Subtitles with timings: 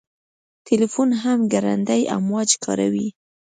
[0.67, 3.07] تلیفون هم ګړندي امواج کاروي.